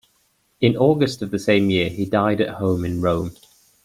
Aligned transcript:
In 0.61 0.75
August 0.77 1.21
of 1.21 1.29
the 1.29 1.37
same 1.37 1.69
year, 1.69 1.87
he 1.87 2.05
died 2.07 2.41
at 2.41 2.55
home 2.55 2.83
in 2.85 3.01
Rome. 3.01 3.35